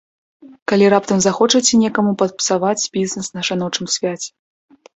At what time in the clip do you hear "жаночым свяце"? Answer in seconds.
3.51-4.29